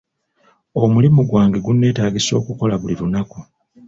Omulimu 0.83 1.21
gwange 1.29 1.57
guneetagisa 1.65 2.31
okukola 2.39 2.75
buli 2.81 2.95
lunaku. 2.99 3.39